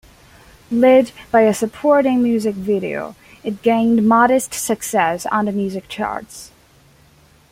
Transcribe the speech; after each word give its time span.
Led 0.71 1.11
by 1.29 1.41
a 1.41 1.53
supporting 1.53 2.23
music 2.23 2.55
video, 2.55 3.15
it 3.43 3.61
gained 3.61 4.03
modest 4.07 4.51
success 4.51 5.27
on 5.27 5.45
the 5.45 5.51
music 5.51 5.87
charts. 5.89 6.49